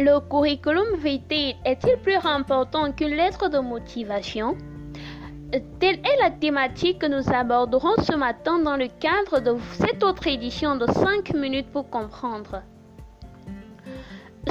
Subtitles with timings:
[0.00, 4.56] Le curriculum vitae est-il plus important qu'une lettre de motivation?
[5.80, 10.28] Telle est la thématique que nous aborderons ce matin dans le cadre de cette autre
[10.28, 12.62] édition de 5 minutes pour comprendre.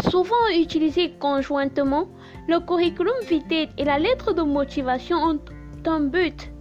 [0.09, 2.09] Souvent utilisés conjointement,
[2.49, 5.39] le curriculum vitae et la lettre de motivation ont
[5.85, 6.51] un but,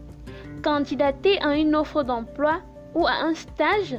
[0.63, 2.61] candidater à une offre d'emploi
[2.95, 3.97] ou à un stage.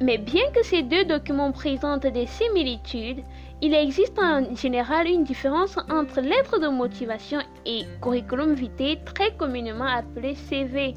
[0.00, 3.22] Mais bien que ces deux documents présentent des similitudes,
[3.62, 9.86] il existe en général une différence entre lettre de motivation et curriculum vitae très communément
[9.86, 10.94] appelé CV.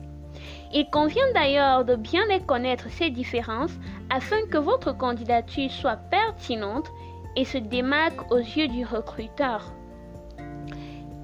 [0.74, 3.78] Il convient d'ailleurs de bien connaître ces différences
[4.10, 6.90] afin que votre candidature soit pertinente
[7.36, 9.72] et se démarque aux yeux du recruteur.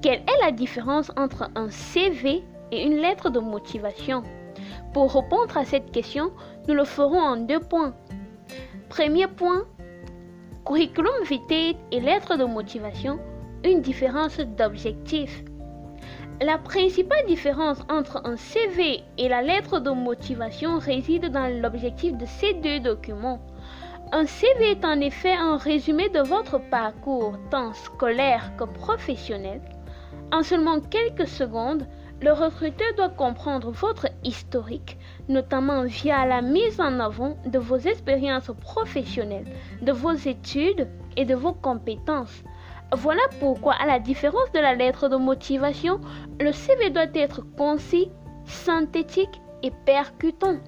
[0.01, 4.21] Quelle est la différence entre un CV et une lettre de motivation?
[4.93, 6.31] Pour répondre à cette question,
[6.67, 7.93] nous le ferons en deux points.
[8.89, 9.65] Premier point,
[10.65, 13.19] Curriculum vitae et lettres de motivation,
[13.65, 15.43] une différence d'objectif.
[16.41, 22.25] La principale différence entre un CV et la lettre de motivation réside dans l'objectif de
[22.25, 23.39] ces deux documents.
[24.11, 29.61] Un CV est en effet un résumé de votre parcours, tant scolaire que professionnel.
[30.31, 31.85] En seulement quelques secondes,
[32.23, 38.49] le recruteur doit comprendre votre historique, notamment via la mise en avant de vos expériences
[38.61, 39.45] professionnelles,
[39.81, 42.41] de vos études et de vos compétences.
[42.95, 45.99] Voilà pourquoi, à la différence de la lettre de motivation,
[46.39, 48.09] le CV doit être concis,
[48.45, 50.59] synthétique et percutant,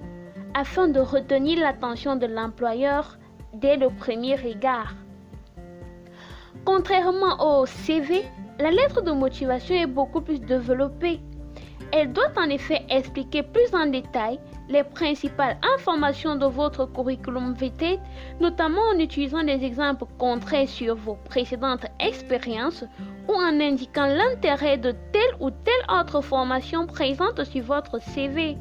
[0.52, 3.16] afin de retenir l'attention de l'employeur
[3.54, 4.94] dès le premier regard.
[6.66, 8.24] Contrairement au CV,
[8.58, 11.20] la lettre de motivation est beaucoup plus développée.
[11.92, 14.38] Elle doit en effet expliquer plus en détail
[14.68, 17.98] les principales informations de votre curriculum vitae,
[18.40, 22.84] notamment en utilisant des exemples concrets sur vos précédentes expériences
[23.28, 28.56] ou en indiquant l'intérêt de telle ou telle autre formation présente sur votre CV.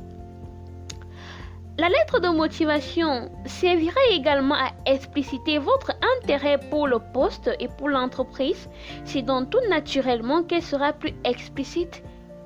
[1.77, 7.89] La lettre de motivation servira également à expliciter votre intérêt pour le poste et pour
[7.89, 8.69] l'entreprise.
[9.03, 12.01] C'est donc tout naturellement qu'elle sera plus explicite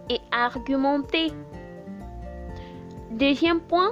[0.09, 1.31] et argumentée.
[3.11, 3.91] Deuxième point,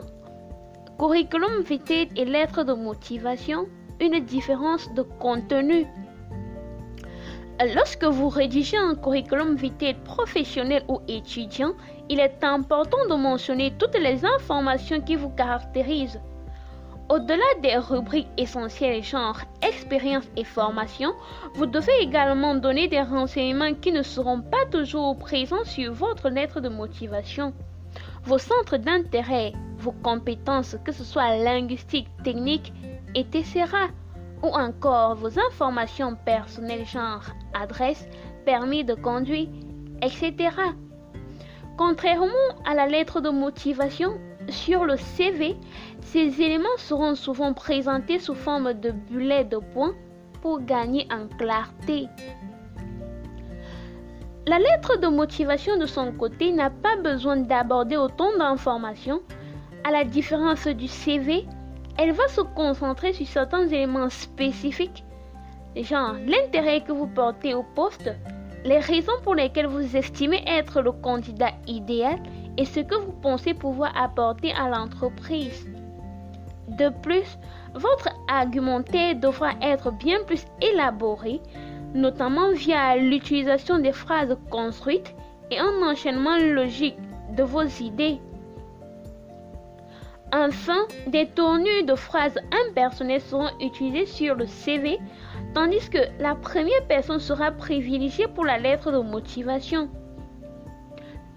[1.00, 3.68] curriculum vitae et lettres de motivation,
[4.00, 5.86] une différence de contenu.
[7.76, 11.74] Lorsque vous rédigez un curriculum vitae professionnel ou étudiant,
[12.10, 16.22] il est important de mentionner toutes les informations qui vous caractérisent.
[17.10, 21.14] Au-delà des rubriques essentielles genre expérience et formation,
[21.54, 26.60] vous devez également donner des renseignements qui ne seront pas toujours présents sur votre lettre
[26.60, 27.54] de motivation
[28.28, 32.74] vos centres d'intérêt, vos compétences, que ce soit linguistique, technique,
[33.16, 33.66] etc.
[34.44, 37.24] Ou encore vos informations personnelles genre
[37.54, 38.06] adresse,
[38.46, 39.48] permis de conduire,
[40.02, 40.34] etc.
[41.78, 44.20] Contrairement à la lettre de motivation,
[44.50, 45.56] sur le CV,
[46.02, 49.94] ces éléments seront souvent présentés sous forme de bullets de points
[50.42, 52.08] pour gagner en clarté.
[54.48, 59.22] La lettre de motivation de son côté n'a pas besoin d'aborder autant d'informations.
[59.84, 61.46] À la différence du CV,
[61.98, 65.04] elle va se concentrer sur certains éléments spécifiques,
[65.76, 68.10] genre l'intérêt que vous portez au poste,
[68.64, 72.18] les raisons pour lesquelles vous estimez être le candidat idéal
[72.58, 75.68] et ce que vous pensez pouvoir apporter à l'entreprise.
[76.68, 77.38] De plus,
[77.74, 81.42] votre argumentaire devra être bien plus élaboré
[81.94, 85.16] notamment via l'utilisation des phrases construites
[85.52, 86.98] et un enchaînement logique
[87.36, 88.20] de vos idées.
[90.34, 95.00] Enfin, des tournures de phrases impersonnelles seront utilisées sur le CV,
[95.54, 99.90] tandis que la première personne sera privilégiée pour la lettre de motivation.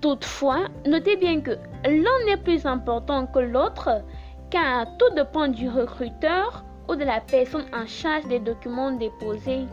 [0.00, 4.02] Toutefois, notez bien que l'un est plus important que l'autre,
[4.50, 9.66] car tout dépend du recruteur ou de la personne en charge des documents déposés.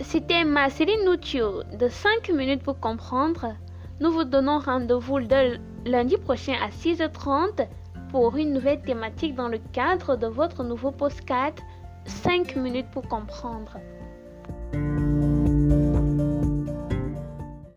[0.00, 3.54] C'était Marceline Nuccio de 5 minutes pour comprendre.
[4.00, 5.18] Nous vous donnons rendez-vous
[5.86, 7.68] lundi prochain à 6h30
[8.10, 11.52] pour une nouvelle thématique dans le cadre de votre nouveau postcard
[12.06, 13.76] 5 minutes pour comprendre.